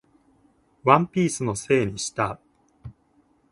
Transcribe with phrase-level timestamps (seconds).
[0.83, 2.39] ワンピースのせいにした